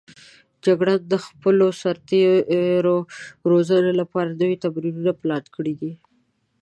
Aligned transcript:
جګړن 0.65 0.99
د 1.11 1.13
خپلو 1.25 1.67
سرتېرو 1.81 2.97
روزنې 3.51 3.91
لپاره 4.01 4.37
نوي 4.41 4.57
تمرینونه 4.63 5.11
پلان 5.21 5.43
کړي 5.55 5.73
دي. 5.81 5.91